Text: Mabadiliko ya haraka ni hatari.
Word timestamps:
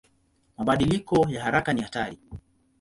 Mabadiliko 0.57 1.27
ya 1.29 1.43
haraka 1.43 1.73
ni 1.73 1.81
hatari. 1.81 2.17